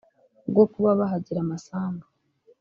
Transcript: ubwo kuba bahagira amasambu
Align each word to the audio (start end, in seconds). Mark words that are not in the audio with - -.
ubwo 0.47 0.63
kuba 0.73 0.89
bahagira 0.99 1.39
amasambu 1.41 2.05